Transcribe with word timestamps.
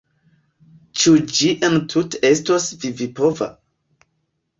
Ĉu 1.01 1.11
ĝi 1.39 1.49
entute 1.67 2.21
estos 2.31 2.65
vivipova? 2.85 3.51